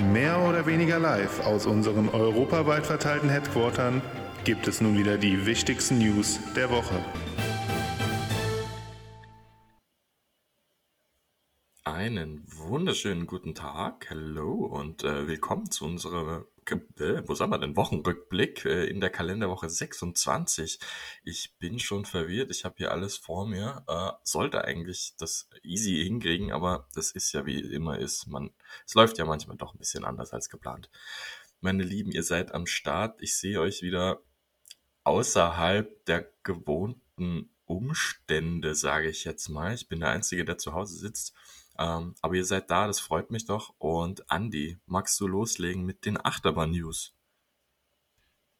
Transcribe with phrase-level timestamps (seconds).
[0.00, 4.00] Mehr oder weniger live aus unseren europaweit verteilten Headquartern
[4.44, 7.04] gibt es nun wieder die wichtigsten News der Woche.
[11.84, 17.76] Einen wunderschönen guten Tag, hallo und äh, willkommen zu unserer, äh, wo sagen wir denn,
[17.76, 20.78] Wochenrückblick äh, in der Kalenderwoche 26.
[21.24, 26.02] Ich bin schon verwirrt, ich habe hier alles vor mir, äh, sollte eigentlich das easy
[26.04, 28.50] hinkriegen, aber das ist ja wie immer ist, man,
[28.86, 30.90] es läuft ja manchmal doch ein bisschen anders als geplant.
[31.60, 34.22] Meine Lieben, ihr seid am Start, ich sehe euch wieder
[35.04, 39.74] außerhalb der gewohnten Umstände, sage ich jetzt mal.
[39.74, 41.34] Ich bin der Einzige, der zu Hause sitzt
[41.80, 43.74] ähm, aber ihr seid da, das freut mich doch.
[43.78, 47.14] Und Andy, magst du loslegen mit den Achterbahn-News?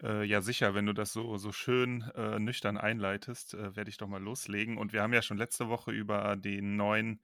[0.02, 3.98] Äh, ja, sicher, wenn du das so, so schön äh, nüchtern einleitest, äh, werde ich
[3.98, 4.78] doch mal loslegen.
[4.78, 7.20] Und wir haben ja schon letzte Woche über den neuen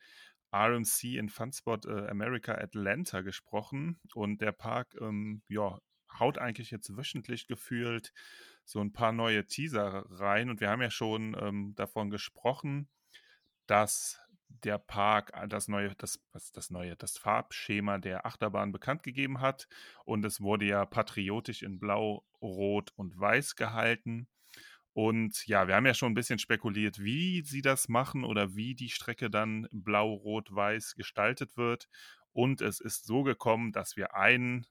[0.53, 3.99] RMC in Funspot äh, America Atlanta gesprochen.
[4.15, 5.79] Und der Park, ähm, ja,
[6.19, 8.13] haut eigentlich jetzt wöchentlich gefühlt
[8.65, 10.51] so ein paar neue Teaser rein.
[10.51, 12.89] Und wir haben ja schon ähm, davon gesprochen,
[13.67, 19.03] dass der Park äh, das neue, das, was das neue, das Farbschema der Achterbahn bekannt
[19.03, 19.69] gegeben hat.
[20.05, 24.29] Und es wurde ja patriotisch in Blau, Rot und Weiß gehalten.
[24.97, 28.75] Und ja, wir haben ja schon ein bisschen spekuliert, wie sie das machen oder wie
[28.75, 31.87] die Strecke dann blau, rot, weiß gestaltet wird.
[32.33, 34.65] Und es ist so gekommen, dass wir einen,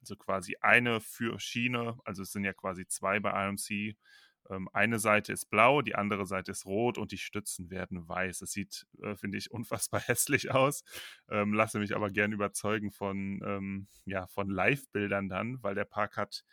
[0.00, 3.56] also quasi eine für Schiene, also es sind ja quasi zwei bei ähm,
[4.72, 8.42] eine Seite ist blau, die andere Seite ist rot und die Stützen werden weiß.
[8.42, 10.84] Es sieht, äh, finde ich, unfassbar hässlich aus.
[11.28, 16.16] Ähm, lasse mich aber gern überzeugen von, ähm, ja, von Live-Bildern dann, weil der Park
[16.16, 16.44] hat,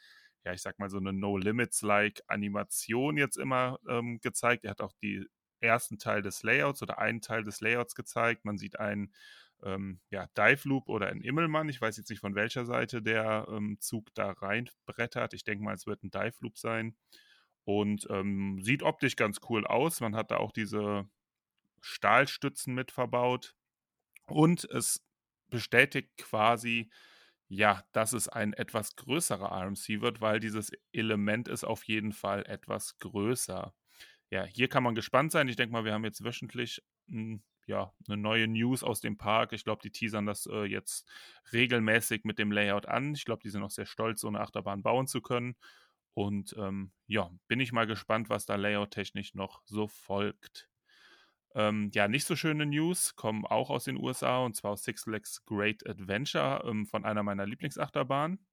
[0.46, 4.66] ja, ich sag mal, so eine No-Limits-like Animation jetzt immer ähm, gezeigt.
[4.66, 5.26] Er hat auch die
[5.62, 8.46] ersten Teil des Layouts oder einen Teil des Layouts gezeigt.
[8.46, 9.14] Man sieht einen
[9.64, 11.70] ähm, ja, Dive Loop oder ein Immelmann.
[11.70, 15.34] Ich weiß jetzt nicht von welcher Seite der ähm, Zug da reinbrettert.
[15.34, 16.96] Ich denke mal, es wird ein Dive Loop sein.
[17.70, 20.02] Und ähm, sieht optisch ganz cool aus.
[20.02, 21.08] Man hat da auch diese
[21.82, 23.54] Stahlstützen mit verbaut.
[24.26, 25.06] Und es
[25.52, 26.90] bestätigt quasi,
[27.48, 32.44] ja, dass es ein etwas größerer RMC wird, weil dieses Element ist auf jeden Fall
[32.48, 33.72] etwas größer.
[34.32, 35.48] Ja, hier kann man gespannt sein.
[35.48, 39.54] Ich denke mal, wir haben jetzt wöchentlich hm, ja, eine neue News aus dem Park.
[39.54, 41.08] Ich glaube, die teasern das äh, jetzt
[41.54, 43.14] regelmäßig mit dem Layout an.
[43.14, 45.56] Ich glaube, die sind auch sehr stolz, so eine Achterbahn bauen zu können.
[46.14, 50.70] Und ähm, ja, bin ich mal gespannt, was da layout-technisch noch so folgt.
[51.56, 55.04] Ähm, ja, nicht so schöne News kommen auch aus den USA und zwar aus Six
[55.04, 58.46] Flags Great Adventure ähm, von einer meiner Lieblingsachterbahnen.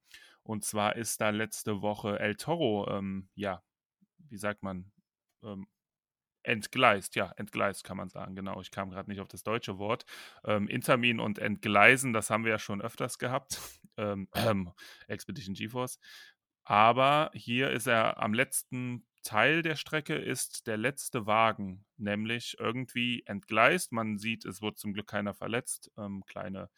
[0.43, 3.63] Und zwar ist da letzte Woche El Toro, ähm, ja,
[4.31, 4.93] wie sagt man,
[5.43, 5.67] ähm,
[6.47, 8.61] entgleist, ja, entgleist kann man sagen, genau.
[8.61, 10.07] Ich kam gerade nicht auf das deutsche Wort.
[10.45, 13.61] Ähm, Intermin und Entgleisen, das haben wir ja schon öfters gehabt.
[13.99, 14.29] Ähm,
[15.09, 15.99] Expedition GeForce.
[16.69, 23.23] Aber hier ist er am letzten Teil der Strecke ist der letzte Wagen, nämlich irgendwie
[23.27, 23.93] entgleist.
[23.93, 25.93] Man sieht, es wurde zum Glück keiner verletzt.
[25.97, 26.69] Ähm, kleine,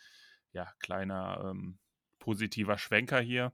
[0.53, 1.79] ja, kleiner ähm,
[2.19, 3.53] positiver Schwenker hier.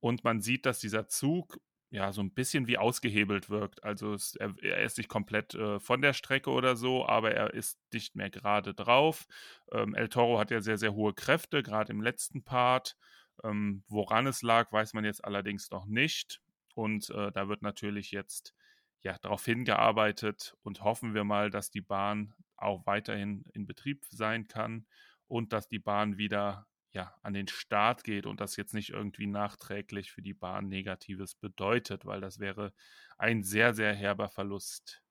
[0.00, 1.60] Und man sieht, dass dieser Zug
[1.90, 3.84] ja so ein bisschen wie ausgehebelt wirkt.
[3.84, 7.54] Also es, er, er, ist nicht komplett äh, von der Strecke oder so, aber er
[7.54, 9.26] ist nicht mehr gerade drauf.
[9.70, 12.96] Ähm, El Toro hat ja sehr, sehr hohe Kräfte, gerade im letzten Part.
[13.44, 16.40] Ähm, woran es lag, weiß man jetzt allerdings noch nicht.
[16.74, 18.54] Und äh, da wird natürlich jetzt
[19.02, 24.46] ja darauf hingearbeitet und hoffen wir mal, dass die Bahn auch weiterhin in Betrieb sein
[24.46, 24.86] kann
[25.26, 29.26] und dass die Bahn wieder ja, an den Start geht und das jetzt nicht irgendwie
[29.26, 32.72] nachträglich für die Bahn Negatives bedeutet, weil das wäre
[33.16, 35.02] ein sehr, sehr herber Verlust.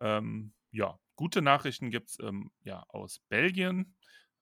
[0.00, 3.94] Ähm, ja, gute Nachrichten gibt es ähm, ja aus Belgien.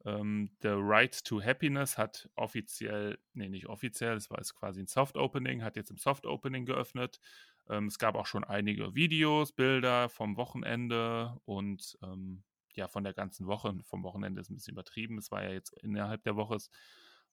[0.05, 4.87] Ähm, The Right to Happiness hat offiziell, nee, nicht offiziell, es war jetzt quasi ein
[4.87, 7.21] Soft Opening, hat jetzt im Soft Opening geöffnet.
[7.69, 12.43] Ähm, es gab auch schon einige Videos, Bilder vom Wochenende und ähm,
[12.75, 13.75] ja, von der ganzen Woche.
[13.85, 16.59] Vom Wochenende ist ein bisschen übertrieben, es war ja jetzt innerhalb der Woche.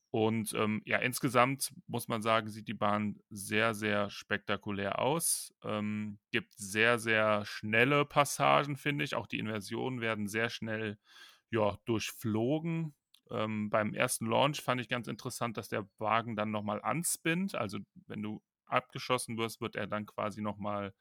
[0.09, 5.53] Und ähm, ja, insgesamt muss man sagen, sieht die Bahn sehr, sehr spektakulär aus.
[5.63, 9.15] Ähm, gibt sehr, sehr schnelle Passagen, finde ich.
[9.15, 10.97] Auch die Inversionen werden sehr schnell
[11.51, 12.95] ja, durchflogen.
[13.29, 17.55] Ähm, beim ersten Launch fand ich ganz interessant, dass der Wagen dann nochmal anspinnt.
[17.55, 20.93] Also wenn du abgeschossen wirst, wird er dann quasi nochmal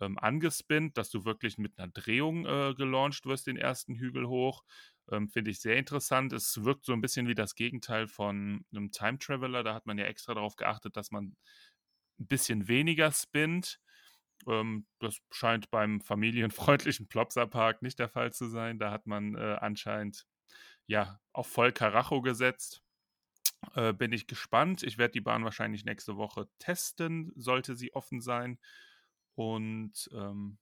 [0.00, 4.62] ähm, angespinnt, dass du wirklich mit einer Drehung äh, gelauncht wirst, den ersten Hügel hoch.
[5.10, 6.32] Ähm, Finde ich sehr interessant.
[6.32, 9.64] Es wirkt so ein bisschen wie das Gegenteil von einem Time Traveler.
[9.64, 11.36] Da hat man ja extra darauf geachtet, dass man
[12.20, 13.80] ein bisschen weniger spinnt.
[14.46, 18.78] Ähm, das scheint beim familienfreundlichen Plopsa Park nicht der Fall zu sein.
[18.78, 20.26] Da hat man äh, anscheinend
[20.86, 22.82] ja, auf voll Karacho gesetzt.
[23.74, 24.82] Äh, bin ich gespannt.
[24.82, 28.58] Ich werde die Bahn wahrscheinlich nächste Woche testen, sollte sie offen sein.
[29.34, 30.58] Und ähm,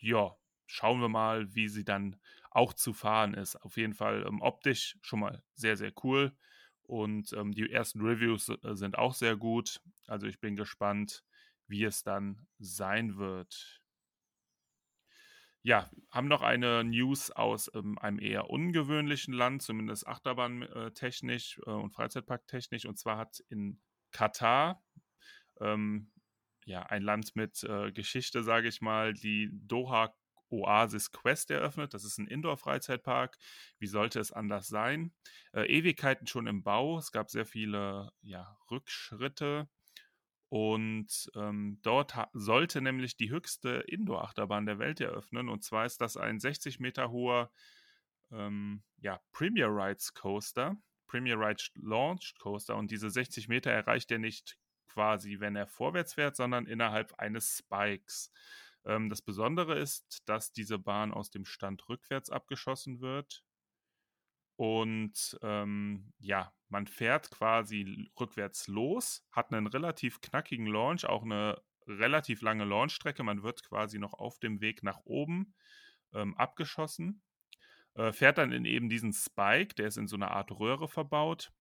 [0.00, 0.36] ja,
[0.66, 2.16] schauen wir mal, wie sie dann
[2.50, 3.56] auch zu fahren ist.
[3.56, 6.36] Auf jeden Fall ähm, optisch schon mal sehr, sehr cool.
[6.82, 9.80] Und ähm, die ersten Reviews äh, sind auch sehr gut.
[10.06, 11.24] Also ich bin gespannt,
[11.68, 13.82] wie es dann sein wird.
[15.62, 21.90] Ja, haben noch eine News aus ähm, einem eher ungewöhnlichen Land, zumindest Achterbahntechnisch äh, und
[21.90, 22.86] Freizeitparktechnisch.
[22.86, 23.80] Und zwar hat in
[24.12, 24.84] Katar,
[25.60, 26.12] ähm,
[26.66, 30.14] ja, ein Land mit äh, Geschichte, sage ich mal, die Doha
[30.50, 31.94] Oasis Quest eröffnet.
[31.94, 33.36] Das ist ein Indoor-Freizeitpark.
[33.78, 35.12] Wie sollte es anders sein?
[35.52, 36.98] Äh, Ewigkeiten schon im Bau.
[36.98, 39.68] Es gab sehr viele ja, Rückschritte
[40.48, 45.48] und ähm, dort sollte nämlich die höchste Indoor-Achterbahn der Welt eröffnen.
[45.48, 47.50] Und zwar ist das ein 60 Meter hoher
[48.30, 50.76] ähm, ja, Premier Rides Coaster,
[51.08, 52.76] Premier Rides Launch Coaster.
[52.76, 54.56] Und diese 60 Meter erreicht er nicht
[54.88, 58.30] quasi, wenn er vorwärts fährt, sondern innerhalb eines Spikes.
[58.84, 63.44] Ähm, das Besondere ist, dass diese Bahn aus dem Stand rückwärts abgeschossen wird.
[64.56, 71.60] Und ähm, ja, man fährt quasi rückwärts los, hat einen relativ knackigen Launch, auch eine
[71.86, 73.22] relativ lange Launchstrecke.
[73.22, 75.54] Man wird quasi noch auf dem Weg nach oben
[76.14, 77.22] ähm, abgeschossen,
[77.94, 81.52] äh, fährt dann in eben diesen Spike, der ist in so einer Art Röhre verbaut.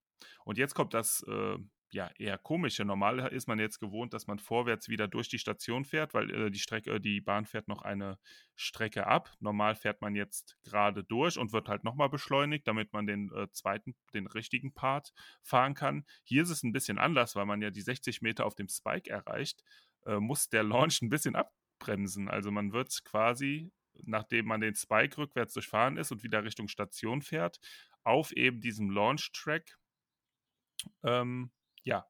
[0.45, 1.57] Und jetzt kommt das äh,
[1.95, 2.83] ja, eher komische.
[2.83, 6.51] Normal ist man jetzt gewohnt, dass man vorwärts wieder durch die Station fährt, weil äh,
[6.51, 8.19] die Strecke, äh, die Bahn fährt noch eine
[8.53, 9.31] Strecke ab.
[9.39, 13.49] Normal fährt man jetzt gerade durch und wird halt nochmal beschleunigt, damit man den äh,
[13.51, 16.03] zweiten, den richtigen Part fahren kann.
[16.25, 19.09] Hier ist es ein bisschen anders, weil man ja die 60 Meter auf dem Spike
[19.09, 19.63] erreicht,
[20.05, 22.27] äh, muss der Launch ein bisschen abbremsen.
[22.27, 23.71] Also man wird quasi,
[24.03, 27.57] nachdem man den Spike rückwärts durchfahren ist und wieder Richtung Station fährt,
[28.03, 29.77] auf eben diesem Launch-Track
[31.03, 31.51] ähm,
[31.85, 32.05] ja,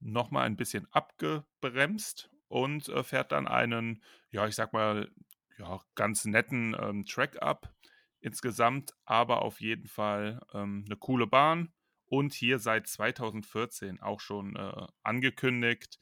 [0.00, 5.10] nochmal ein bisschen abgebremst und äh, fährt dann einen, ja, ich sag mal,
[5.58, 7.74] ja, ganz netten ähm, Track ab
[8.20, 11.72] insgesamt, aber auf jeden Fall ähm, eine coole Bahn
[12.06, 15.98] und hier seit 2014 auch schon äh, angekündigt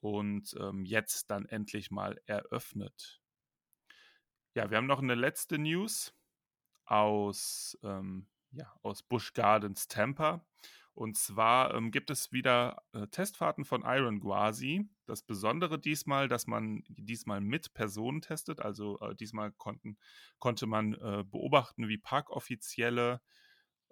[0.00, 3.20] und ähm, jetzt dann endlich mal eröffnet.
[4.54, 6.14] Ja, wir haben noch eine letzte News
[6.84, 10.46] aus, ähm, ja, aus Busch Gardens Tampa.
[10.96, 14.88] Und zwar ähm, gibt es wieder äh, Testfahrten von Iron Gwazi.
[15.04, 18.60] Das Besondere diesmal, dass man diesmal mit Personen testet.
[18.60, 19.98] Also äh, diesmal konnten,
[20.38, 23.20] konnte man äh, beobachten, wie Parkoffizielle,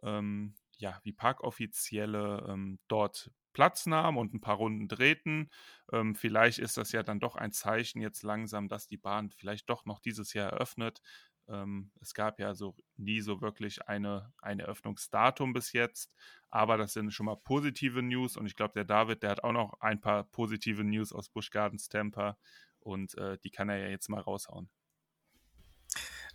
[0.02, 5.50] ähm, ja, wie Parkoffizielle ähm, dort Platz nahmen und ein paar Runden drehten.
[5.92, 9.70] Ähm, vielleicht ist das ja dann doch ein Zeichen jetzt langsam, dass die Bahn vielleicht
[9.70, 11.00] doch noch dieses Jahr eröffnet.
[11.48, 16.14] Ähm, es gab ja so nie so wirklich eine, ein Eröffnungsdatum bis jetzt,
[16.50, 19.52] aber das sind schon mal positive News und ich glaube, der David, der hat auch
[19.52, 22.38] noch ein paar positive News aus Busch Gardens Tampa
[22.80, 24.70] und äh, die kann er ja jetzt mal raushauen.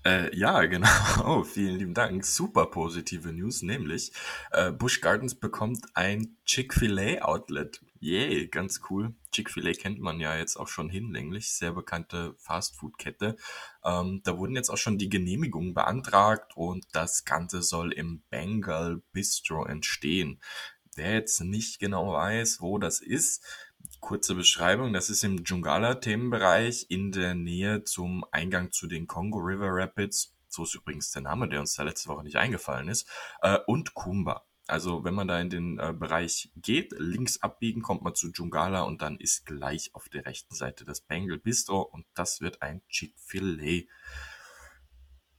[0.05, 0.87] Äh, ja, genau.
[1.25, 2.25] Oh, vielen lieben Dank.
[2.25, 4.11] Super positive News, nämlich
[4.51, 7.81] äh, Busch Gardens bekommt ein Chick-fil-A-Outlet.
[8.01, 9.13] Yay, ganz cool.
[9.33, 13.35] Chick-fil-A kennt man ja jetzt auch schon hinlänglich, sehr bekannte Fastfood-Kette.
[13.83, 19.01] Ähm, da wurden jetzt auch schon die Genehmigungen beantragt und das Ganze soll im Bengal
[19.11, 20.39] Bistro entstehen.
[20.95, 23.43] Wer jetzt nicht genau weiß, wo das ist,
[23.99, 29.69] kurze Beschreibung, das ist im Jungala-Themenbereich in der Nähe zum Eingang zu den Congo River
[29.69, 30.35] Rapids.
[30.47, 33.07] So ist übrigens der Name, der uns da letzte Woche nicht eingefallen ist.
[33.41, 34.45] Äh, und Kumba.
[34.67, 38.81] Also wenn man da in den äh, Bereich geht, links abbiegen, kommt man zu Jungala
[38.81, 42.81] und dann ist gleich auf der rechten Seite das Bengal Bistro und das wird ein
[42.87, 43.83] Chick-fil-A.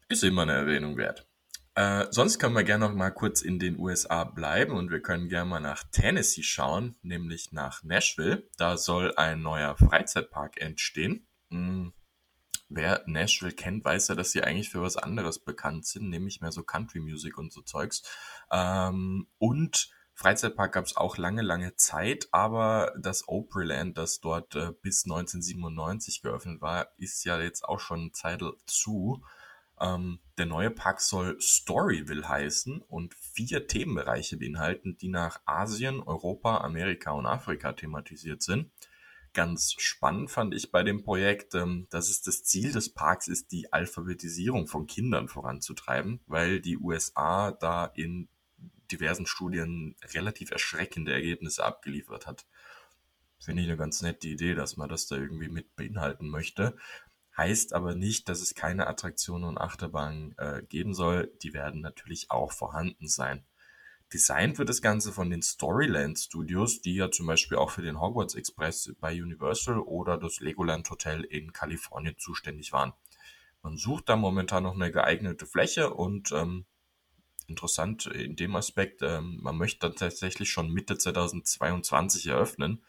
[0.08, 1.29] Ist immer eine Erwähnung wert.
[1.74, 5.28] Äh, sonst können wir gerne noch mal kurz in den USA bleiben und wir können
[5.28, 8.48] gerne mal nach Tennessee schauen, nämlich nach Nashville.
[8.56, 11.26] Da soll ein neuer Freizeitpark entstehen.
[11.50, 11.92] Hm.
[12.68, 16.52] Wer Nashville kennt, weiß ja, dass sie eigentlich für was anderes bekannt sind, nämlich mehr
[16.52, 18.02] so Country Music und so Zeugs.
[18.52, 24.72] Ähm, und Freizeitpark gab es auch lange, lange Zeit, aber das Opryland, das dort äh,
[24.82, 29.24] bis 1997 geöffnet war, ist ja jetzt auch schon eine Zeit zu.
[29.80, 36.58] Ähm, der neue Park soll Storyville heißen und vier Themenbereiche beinhalten, die nach Asien, Europa,
[36.58, 38.70] Amerika und Afrika thematisiert sind.
[39.32, 43.52] Ganz spannend fand ich bei dem Projekt, ähm, dass es das Ziel des Parks ist,
[43.52, 48.28] die Alphabetisierung von Kindern voranzutreiben, weil die USA da in
[48.90, 52.44] diversen Studien relativ erschreckende Ergebnisse abgeliefert hat.
[53.38, 56.76] Finde ich eine ganz nette Idee, dass man das da irgendwie mit beinhalten möchte.
[57.40, 61.32] Heißt aber nicht, dass es keine Attraktionen und Achterbahnen äh, geben soll.
[61.42, 63.46] Die werden natürlich auch vorhanden sein.
[64.12, 67.98] Designt wird das Ganze von den Storyland Studios, die ja zum Beispiel auch für den
[67.98, 72.92] Hogwarts Express bei Universal oder das Legoland Hotel in Kalifornien zuständig waren.
[73.62, 76.66] Man sucht da momentan noch eine geeignete Fläche und ähm,
[77.46, 82.82] interessant in dem Aspekt, ähm, man möchte dann tatsächlich schon Mitte 2022 eröffnen.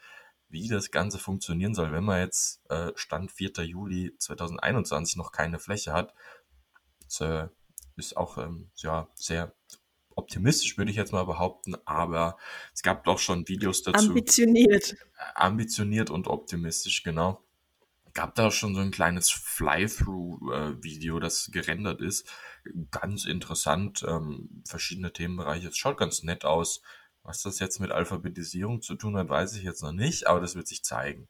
[0.52, 3.52] Wie das Ganze funktionieren soll, wenn man jetzt äh, Stand 4.
[3.64, 6.14] Juli 2021 noch keine Fläche hat,
[7.04, 7.48] das, äh,
[7.96, 9.54] ist auch ähm, ja, sehr
[10.14, 12.36] optimistisch, würde ich jetzt mal behaupten, aber
[12.74, 14.08] es gab doch schon Videos dazu.
[14.08, 14.94] Ambitioniert.
[15.34, 17.42] Ambitioniert und optimistisch, genau.
[18.14, 22.30] Gab da schon so ein kleines Fly-Through-Video, das gerendert ist.
[22.90, 25.68] Ganz interessant, ähm, verschiedene Themenbereiche.
[25.68, 26.82] Es schaut ganz nett aus.
[27.22, 30.54] Was das jetzt mit Alphabetisierung zu tun hat, weiß ich jetzt noch nicht, aber das
[30.54, 31.28] wird sich zeigen.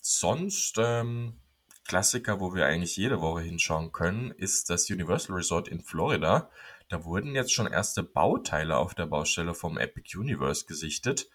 [0.00, 1.40] Sonst, ähm,
[1.86, 6.50] Klassiker, wo wir eigentlich jede Woche hinschauen können, ist das Universal Resort in Florida.
[6.88, 11.28] Da wurden jetzt schon erste Bauteile auf der Baustelle vom Epic Universe gesichtet.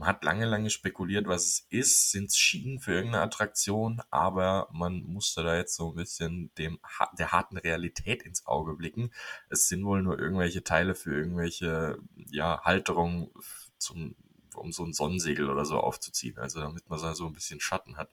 [0.00, 2.10] Man hat lange, lange spekuliert, was es ist.
[2.10, 4.00] Sind es Schienen für irgendeine Attraktion?
[4.10, 6.80] Aber man musste da jetzt so ein bisschen dem,
[7.18, 9.12] der harten Realität ins Auge blicken.
[9.50, 13.28] Es sind wohl nur irgendwelche Teile für irgendwelche, ja, Halterungen
[13.76, 14.16] zum,
[14.54, 16.38] um so ein Sonnensegel oder so aufzuziehen.
[16.38, 18.10] Also damit man so ein bisschen Schatten hat.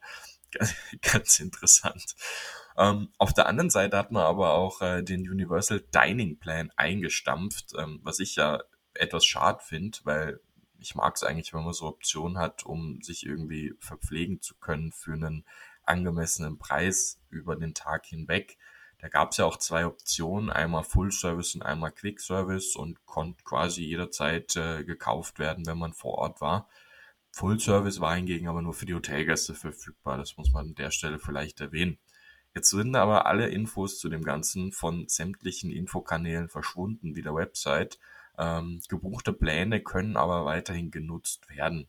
[1.02, 2.18] Ganz interessant.
[2.78, 7.76] Ähm, auf der anderen Seite hat man aber auch äh, den Universal Dining Plan eingestampft,
[7.78, 8.62] ähm, was ich ja
[8.94, 10.42] etwas schade finde, weil
[10.80, 14.92] ich mag es eigentlich, wenn man so Optionen hat, um sich irgendwie verpflegen zu können
[14.92, 15.46] für einen
[15.84, 18.58] angemessenen Preis über den Tag hinweg.
[19.00, 23.06] Da gab es ja auch zwei Optionen, einmal Full Service und einmal Quick Service und
[23.06, 26.68] konnte quasi jederzeit äh, gekauft werden, wenn man vor Ort war.
[27.32, 30.18] Full Service war hingegen aber nur für die Hotelgäste verfügbar.
[30.18, 32.00] Das muss man an der Stelle vielleicht erwähnen.
[32.56, 38.00] Jetzt sind aber alle Infos zu dem Ganzen von sämtlichen Infokanälen verschwunden, wie der Website.
[38.38, 41.88] Ähm, gebuchte Pläne können aber weiterhin genutzt werden.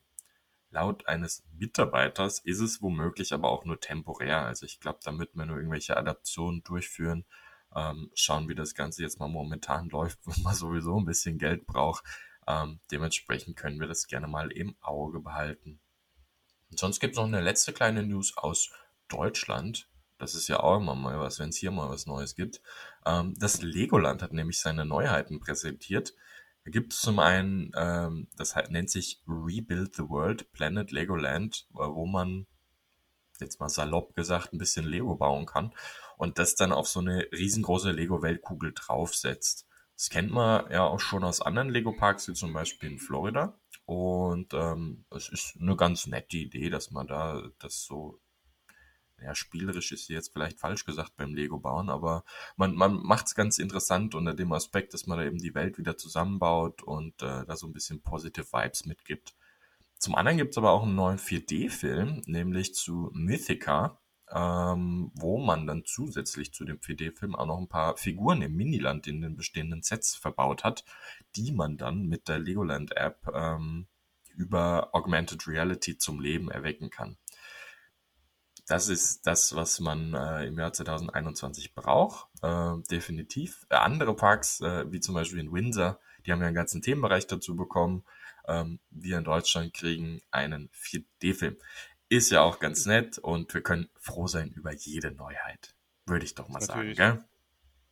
[0.70, 4.44] Laut eines Mitarbeiters ist es womöglich aber auch nur temporär.
[4.44, 7.24] Also ich glaube, damit wir nur irgendwelche Adaptionen durchführen,
[7.74, 11.66] ähm, schauen, wie das Ganze jetzt mal momentan läuft, wo man sowieso ein bisschen Geld
[11.66, 12.04] braucht.
[12.46, 15.80] Ähm, dementsprechend können wir das gerne mal im Auge behalten.
[16.70, 18.70] Und sonst gibt es noch eine letzte kleine News aus
[19.08, 19.88] Deutschland.
[20.18, 22.60] Das ist ja auch immer mal was, wenn es hier mal was Neues gibt.
[23.06, 26.14] Ähm, das Legoland hat nämlich seine Neuheiten präsentiert.
[26.68, 32.04] Da gibt es zum einen, ähm, das nennt sich Rebuild the World Planet Legoland, wo
[32.04, 32.46] man
[33.40, 35.72] jetzt mal salopp gesagt ein bisschen Lego bauen kann
[36.18, 39.66] und das dann auf so eine riesengroße Lego-Weltkugel draufsetzt.
[39.96, 43.58] Das kennt man ja auch schon aus anderen Lego-Parks, wie zum Beispiel in Florida.
[43.86, 48.20] Und ähm, es ist eine ganz nette Idee, dass man da das so
[49.22, 52.24] ja, spielerisch ist jetzt vielleicht falsch gesagt beim Lego bauen, aber
[52.56, 55.78] man, man macht es ganz interessant unter dem Aspekt, dass man da eben die Welt
[55.78, 59.34] wieder zusammenbaut und äh, da so ein bisschen positive Vibes mitgibt.
[59.98, 65.66] Zum anderen gibt es aber auch einen neuen 4D-Film, nämlich zu Mythica, ähm, wo man
[65.66, 69.82] dann zusätzlich zu dem 4D-Film auch noch ein paar Figuren im Miniland in den bestehenden
[69.82, 70.84] Sets verbaut hat,
[71.34, 73.88] die man dann mit der Legoland-App ähm,
[74.36, 77.16] über Augmented Reality zum Leben erwecken kann.
[78.68, 83.66] Das ist das, was man äh, im Jahr 2021 braucht, äh, definitiv.
[83.70, 87.26] Äh, andere Parks, äh, wie zum Beispiel in Windsor, die haben ja einen ganzen Themenbereich
[87.26, 88.04] dazu bekommen.
[88.46, 91.56] Ähm, wir in Deutschland kriegen einen 4D-Film.
[92.10, 95.74] Ist ja auch ganz nett und wir können froh sein über jede Neuheit.
[96.04, 97.24] Würde ich doch mal sagen, gell?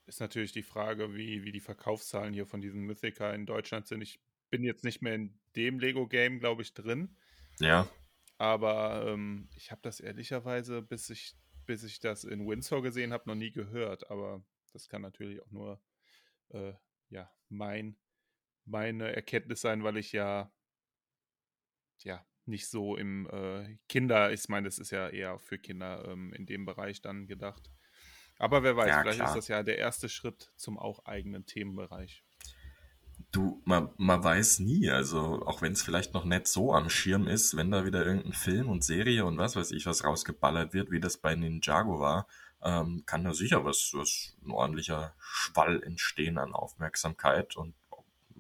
[0.05, 4.03] Ist natürlich die Frage, wie, wie die Verkaufszahlen hier von diesem Mythica in Deutschland sind.
[4.03, 7.17] Ich bin jetzt nicht mehr in dem Lego-Game, glaube ich, drin.
[7.61, 7.89] Ja.
[8.39, 13.29] Aber ähm, ich habe das ehrlicherweise, bis ich, bis ich das in Windsor gesehen habe,
[13.29, 14.11] noch nie gehört.
[14.11, 15.81] Aber das kann natürlich auch nur
[16.51, 16.75] äh,
[17.09, 17.97] ja, mein,
[18.65, 20.53] meine Erkenntnis sein, weil ich ja,
[22.03, 26.33] ja nicht so im äh, Kinder, ich meine, das ist ja eher für Kinder ähm,
[26.33, 27.71] in dem Bereich dann gedacht.
[28.39, 29.29] Aber wer weiß, ja, vielleicht klar.
[29.29, 32.23] ist das ja der erste Schritt zum auch eigenen Themenbereich.
[33.37, 37.29] Du, man, man weiß nie, also auch wenn es vielleicht noch nicht so am Schirm
[37.29, 40.91] ist, wenn da wieder irgendein Film und Serie und was weiß ich was rausgeballert wird,
[40.91, 42.29] wie das bei Ninjago war,
[42.63, 47.75] ähm, kann da sicher was, was ein ordentlicher Schwall entstehen an Aufmerksamkeit und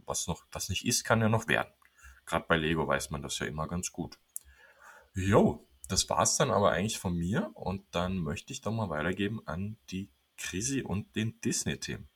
[0.06, 1.74] was noch, was nicht ist, kann ja noch werden.
[2.24, 4.18] Gerade bei Lego weiß man das ja immer ganz gut.
[5.12, 9.46] Jo, das war's dann aber eigentlich von mir und dann möchte ich doch mal weitergeben
[9.46, 12.08] an die Krisi und den Disney-Themen.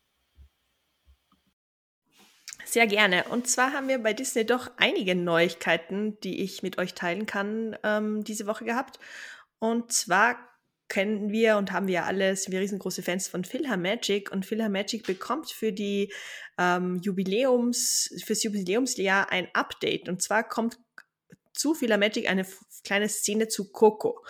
[2.71, 3.25] Sehr gerne.
[3.25, 7.77] Und zwar haben wir bei Disney doch einige Neuigkeiten, die ich mit euch teilen kann,
[7.83, 9.01] ähm, diese Woche gehabt.
[9.59, 10.37] Und zwar
[10.89, 15.51] kennen wir und haben wir alle, sind wir riesengroße Fans von Philharmagic und Philharmagic bekommt
[15.51, 16.13] für die
[16.59, 20.79] ähm, Jubiläums, fürs Jubiläumsjahr ein Update und zwar kommt
[21.53, 22.47] zu Philharmagic eine
[22.85, 24.25] kleine Szene zu Coco.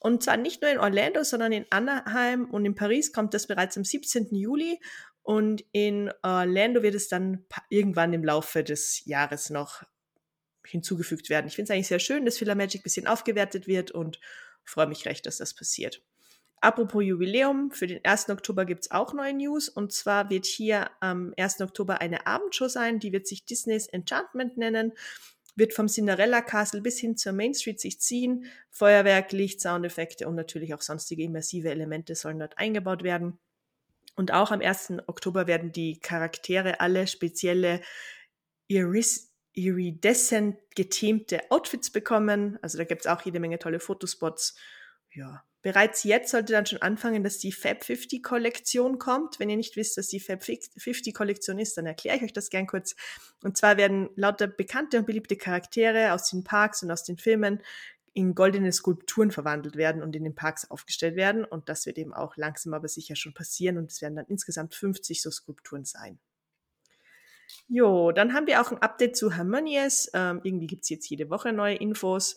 [0.00, 3.76] Und zwar nicht nur in Orlando, sondern in Anaheim und in Paris kommt das bereits
[3.76, 4.34] am 17.
[4.34, 4.80] Juli
[5.28, 9.82] und in Orlando wird es dann irgendwann im Laufe des Jahres noch
[10.64, 11.48] hinzugefügt werden.
[11.48, 14.20] Ich finde es eigentlich sehr schön, dass Philharmagic ein bisschen aufgewertet wird und
[14.64, 16.02] freue mich recht, dass das passiert.
[16.62, 18.30] Apropos Jubiläum, für den 1.
[18.30, 19.68] Oktober gibt es auch neue News.
[19.68, 21.60] Und zwar wird hier am 1.
[21.60, 24.94] Oktober eine Abendshow sein, die wird sich Disneys Enchantment nennen,
[25.56, 28.46] wird vom Cinderella Castle bis hin zur Main Street sich ziehen.
[28.70, 33.38] Feuerwerk, Licht, Soundeffekte und natürlich auch sonstige immersive Elemente sollen dort eingebaut werden.
[34.18, 34.94] Und auch am 1.
[35.06, 37.80] Oktober werden die Charaktere alle spezielle
[38.66, 42.58] Iris iridescent geteamte Outfits bekommen.
[42.60, 44.56] Also da gibt es auch jede Menge tolle Fotospots.
[45.12, 49.38] Ja, bereits jetzt sollte dann schon anfangen, dass die Fab 50 Kollektion kommt.
[49.38, 52.50] Wenn ihr nicht wisst, was die Fab 50 Kollektion ist, dann erkläre ich euch das
[52.50, 52.96] gern kurz.
[53.44, 57.62] Und zwar werden lauter bekannte und beliebte Charaktere aus den Parks und aus den Filmen
[58.18, 61.44] in goldene Skulpturen verwandelt werden und in den Parks aufgestellt werden.
[61.44, 63.78] Und das wird eben auch langsam aber sicher schon passieren.
[63.78, 66.18] Und es werden dann insgesamt 50 so Skulpturen sein.
[67.68, 70.10] Jo, dann haben wir auch ein Update zu Harmonious.
[70.14, 72.34] Ähm, irgendwie gibt's jetzt jede Woche neue Infos.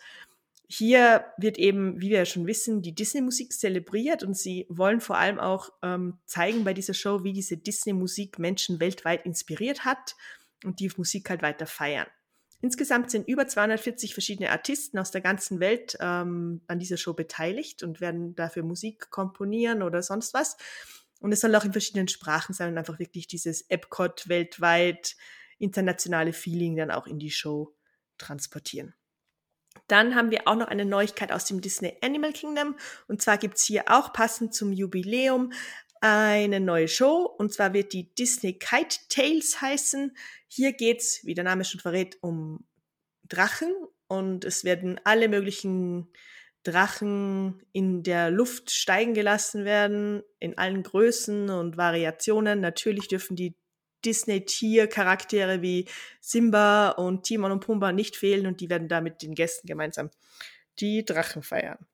[0.68, 5.18] Hier wird eben, wie wir ja schon wissen, die Disney-Musik zelebriert und sie wollen vor
[5.18, 10.16] allem auch ähm, zeigen bei dieser Show, wie diese Disney-Musik Menschen weltweit inspiriert hat
[10.64, 12.08] und die Musik halt weiter feiern.
[12.62, 17.82] Insgesamt sind über 240 verschiedene Artisten aus der ganzen Welt ähm, an dieser Show beteiligt
[17.82, 20.58] und werden dafür Musik komponieren oder sonst was.
[21.20, 25.16] Und es soll auch in verschiedenen Sprachen sein und einfach wirklich dieses Epcot weltweit
[25.58, 27.76] internationale Feeling dann auch in die Show
[28.18, 28.94] transportieren.
[29.88, 32.76] Dann haben wir auch noch eine Neuigkeit aus dem Disney Animal Kingdom.
[33.08, 35.54] Und zwar gibt's hier auch passend zum Jubiläum
[36.02, 37.34] eine neue Show.
[37.38, 40.16] Und zwar wird die Disney Kite Tales heißen.
[40.48, 42.66] Hier geht's, wie der Name schon verrät, um
[43.30, 43.74] Drachen.
[44.08, 46.12] Und es werden alle möglichen
[46.64, 52.60] Drachen in der Luft steigen gelassen werden, in allen Größen und Variationen.
[52.60, 53.56] Natürlich dürfen die
[54.06, 55.88] Disney-Tier-Charaktere wie
[56.20, 60.10] Simba und Timon und Pumba nicht fehlen und die werden da mit den Gästen gemeinsam
[60.80, 61.86] die Drachen feiern.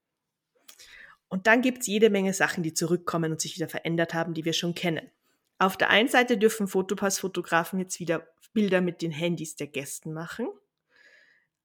[1.29, 4.53] Und dann gibt's jede Menge Sachen, die zurückkommen und sich wieder verändert haben, die wir
[4.53, 5.11] schon kennen.
[5.59, 10.47] Auf der einen Seite dürfen Fotopass-Fotografen jetzt wieder Bilder mit den Handys der Gästen machen.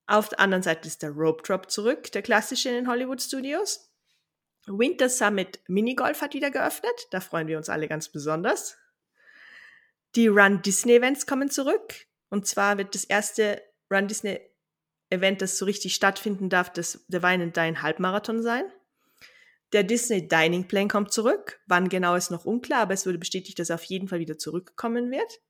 [0.07, 3.91] Auf der anderen Seite ist der Rope Drop zurück, der klassische in den Hollywood Studios.
[4.67, 7.09] Winter Summit Minigolf hat wieder geöffnet.
[7.11, 8.77] Da freuen wir uns alle ganz besonders.
[10.15, 12.07] Die Run Disney Events kommen zurück.
[12.29, 14.41] Und zwar wird das erste Run Disney
[15.11, 18.65] Event, das so richtig stattfinden darf, das der Wein and Dine Halbmarathon sein.
[19.73, 21.61] Der Disney Dining Plan kommt zurück.
[21.67, 24.37] Wann genau ist noch unklar, aber es wurde bestätigt, dass er auf jeden Fall wieder
[24.37, 25.41] zurückkommen wird.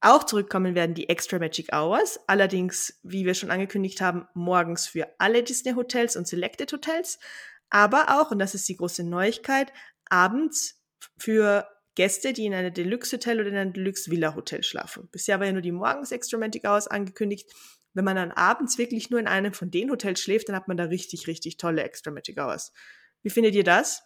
[0.00, 5.08] Auch zurückkommen werden die Extra Magic Hours, allerdings, wie wir schon angekündigt haben, morgens für
[5.18, 7.18] alle Disney Hotels und Selected Hotels,
[7.70, 9.72] aber auch, und das ist die große Neuigkeit,
[10.08, 10.80] abends
[11.18, 15.08] für Gäste, die in einem Deluxe Hotel oder in einem Deluxe Villa Hotel schlafen.
[15.10, 17.50] Bisher war ja nur die morgens Extra Magic Hours angekündigt.
[17.94, 20.76] Wenn man dann abends wirklich nur in einem von den Hotels schläft, dann hat man
[20.76, 22.72] da richtig, richtig tolle Extra Magic Hours.
[23.26, 24.04] Wie findet ihr das?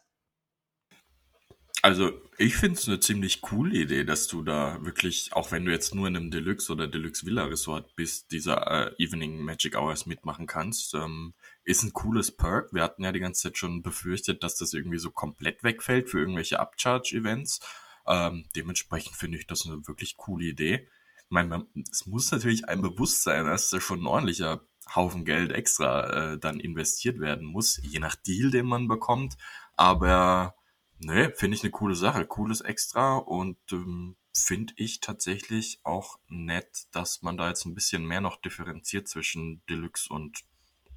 [1.82, 5.72] Also, ich finde es eine ziemlich coole Idee, dass du da wirklich, auch wenn du
[5.72, 10.06] jetzt nur in einem Deluxe oder Deluxe Villa Resort bist, diese äh, Evening Magic Hours
[10.06, 10.94] mitmachen kannst.
[10.94, 12.72] Ähm, ist ein cooles Perk.
[12.72, 16.20] Wir hatten ja die ganze Zeit schon befürchtet, dass das irgendwie so komplett wegfällt für
[16.20, 17.60] irgendwelche Upcharge-Events.
[18.06, 20.88] Ähm, dementsprechend finde ich das eine wirklich coole Idee.
[21.26, 25.52] Ich meine, es muss natürlich einem bewusst sein, dass da schon ein ordentlicher Haufen Geld
[25.52, 29.36] extra äh, dann investiert werden muss, je nach Deal, den man bekommt.
[29.76, 30.54] Aber
[31.02, 36.88] Nee, finde ich eine coole Sache, cooles Extra und ähm, finde ich tatsächlich auch nett,
[36.92, 40.44] dass man da jetzt ein bisschen mehr noch differenziert zwischen Deluxe und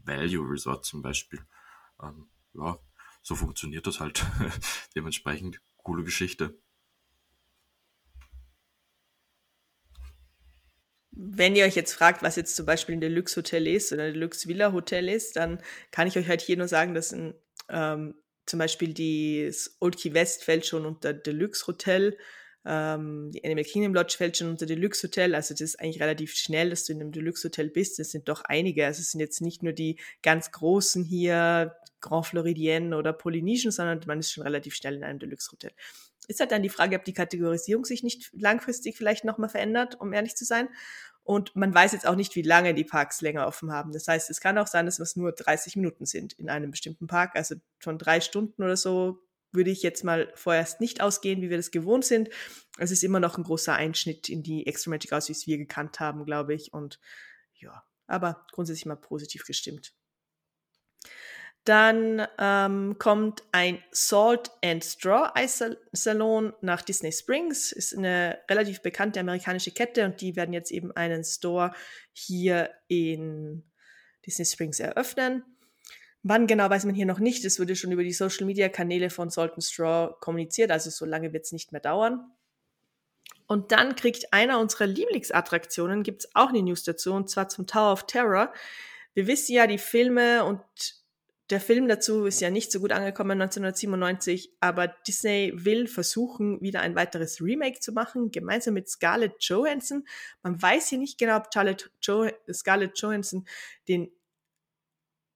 [0.03, 1.39] Value Resort zum Beispiel.
[2.01, 2.77] Ähm, ja,
[3.21, 4.25] so funktioniert das halt.
[4.95, 6.59] Dementsprechend coole Geschichte.
[11.25, 14.13] Wenn ihr euch jetzt fragt, was jetzt zum Beispiel ein Deluxe Hotel ist oder ein
[14.13, 15.59] Deluxe Villa Hotel ist, dann
[15.91, 17.33] kann ich euch halt hier nur sagen, dass ein
[17.69, 22.17] ähm, zum Beispiel das Old Key West fällt schon unter Deluxe Hotel,
[22.65, 26.33] ähm, die Animal Kingdom Lodge fällt schon unter Deluxe Hotel, also das ist eigentlich relativ
[26.33, 27.99] schnell, dass du in einem Deluxe Hotel bist.
[27.99, 32.25] Es sind doch einige, also es sind jetzt nicht nur die ganz großen hier, Grand
[32.25, 35.71] Floridienne oder Polynesian, sondern man ist schon relativ schnell in einem Deluxe Hotel.
[36.27, 40.13] Ist halt dann die Frage, ob die Kategorisierung sich nicht langfristig vielleicht nochmal verändert, um
[40.13, 40.69] ehrlich zu sein.
[41.23, 43.93] Und man weiß jetzt auch nicht, wie lange die Parks länger offen haben.
[43.93, 47.07] Das heißt, es kann auch sein, dass es nur 30 Minuten sind in einem bestimmten
[47.07, 47.35] Park.
[47.35, 49.19] Also von drei Stunden oder so
[49.53, 52.29] würde ich jetzt mal vorerst nicht ausgehen, wie wir das gewohnt sind.
[52.77, 55.57] Es ist immer noch ein großer Einschnitt in die Extra Magic aus, wie es wir
[55.57, 56.73] gekannt haben, glaube ich.
[56.73, 56.99] Und
[57.53, 59.93] ja, aber grundsätzlich mal positiv gestimmt.
[61.65, 65.31] Dann ähm, kommt ein Salt and Straw
[65.93, 67.71] Salon nach Disney Springs.
[67.71, 71.73] Ist eine relativ bekannte amerikanische Kette und die werden jetzt eben einen Store
[72.11, 73.63] hier in
[74.25, 75.43] Disney Springs eröffnen.
[76.21, 77.43] Wann genau weiß man hier noch nicht.
[77.45, 81.05] Es wurde schon über die Social Media Kanäle von Salt and Straw kommuniziert, also so
[81.05, 82.31] lange wird es nicht mehr dauern.
[83.45, 87.67] Und dann kriegt einer unserer Lieblingsattraktionen, gibt es auch eine News dazu, und zwar zum
[87.67, 88.53] Tower of Terror.
[89.13, 90.61] Wir wissen ja, die Filme und
[91.49, 96.81] der Film dazu ist ja nicht so gut angekommen 1997, aber Disney will versuchen, wieder
[96.81, 100.05] ein weiteres Remake zu machen, gemeinsam mit Scarlett Johansson.
[100.41, 103.45] Man weiß hier nicht genau, ob Charlotte jo Scarlett Johansson
[103.87, 104.09] den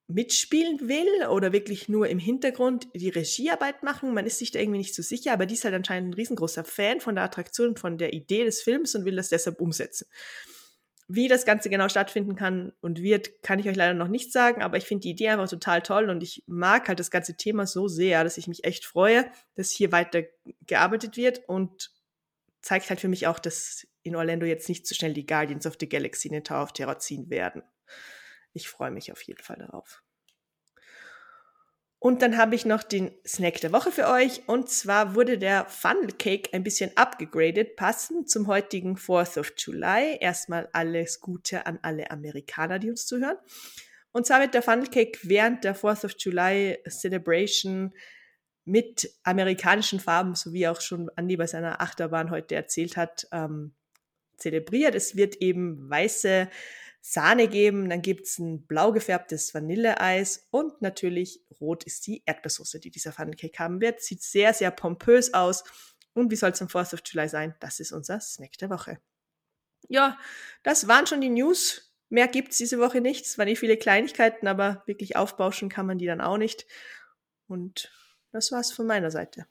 [0.07, 4.13] mitspielen will oder wirklich nur im Hintergrund die Regiearbeit machen.
[4.13, 6.63] Man ist sich da irgendwie nicht so sicher, aber die ist halt anscheinend ein riesengroßer
[6.63, 10.07] Fan von der Attraktion, von der Idee des Films und will das deshalb umsetzen.
[11.09, 14.61] Wie das Ganze genau stattfinden kann und wird, kann ich euch leider noch nicht sagen,
[14.61, 17.65] aber ich finde die Idee einfach total toll und ich mag halt das ganze Thema
[17.65, 20.23] so sehr, dass ich mich echt freue, dass hier weiter
[20.65, 21.91] gearbeitet wird und
[22.61, 25.77] zeigt halt für mich auch, dass in Orlando jetzt nicht so schnell die Guardians of
[25.79, 27.63] the Galaxy in den Tower of Terror ziehen werden.
[28.51, 30.03] Ich freue mich auf jeden Fall darauf.
[32.07, 34.47] Und dann habe ich noch den Snack der Woche für euch.
[34.47, 40.15] Und zwar wurde der Funnel Cake ein bisschen abgegradet, passend zum heutigen 4th of July.
[40.21, 43.35] Erstmal alles Gute an alle Amerikaner, die uns zuhören.
[44.13, 47.93] Und zwar wird der Funnel Cake während der 4th of July Celebration
[48.63, 53.75] mit amerikanischen Farben, so wie auch schon Andi bei seiner Achterbahn heute erzählt hat, ähm,
[54.37, 54.95] zelebriert.
[54.95, 56.47] Es wird eben weiße
[57.09, 62.81] Sahne geben, dann gibt es ein blau gefärbtes Vanilleeis und natürlich rot ist die Erdbeersoße,
[62.81, 64.01] die dieser Pfannencake haben wird.
[64.01, 65.63] Sieht sehr, sehr pompös aus.
[66.13, 67.55] Und wie soll es am 4th of July sein?
[67.61, 68.99] Das ist unser Snack der Woche.
[69.87, 70.19] Ja,
[70.63, 71.93] das waren schon die News.
[72.09, 73.25] Mehr gibt es diese Woche nicht.
[73.25, 76.65] Es waren nicht viele Kleinigkeiten, aber wirklich aufbauschen kann man die dann auch nicht.
[77.47, 77.89] Und
[78.33, 79.47] das war's von meiner Seite.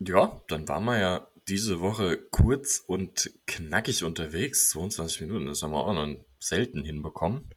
[0.00, 4.70] Ja, dann waren wir ja diese Woche kurz und knackig unterwegs.
[4.70, 6.16] 22 Minuten, das haben wir auch noch
[6.46, 7.50] selten hinbekommen.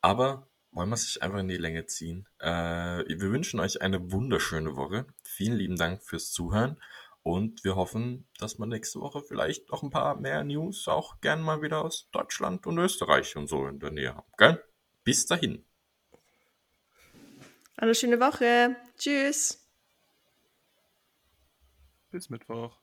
[0.00, 2.28] Aber wollen wir es sich einfach in die Länge ziehen.
[2.38, 5.06] Äh, wir wünschen euch eine wunderschöne Woche.
[5.24, 6.80] Vielen lieben Dank fürs Zuhören.
[7.22, 11.42] Und wir hoffen, dass wir nächste Woche vielleicht noch ein paar mehr News auch gern
[11.42, 14.32] mal wieder aus Deutschland und Österreich und so in der Nähe haben.
[14.38, 14.64] Gell?
[15.04, 15.64] Bis dahin.
[17.76, 18.76] Eine schöne Woche.
[18.98, 19.66] Tschüss.
[22.10, 22.79] Bis Mittwoch.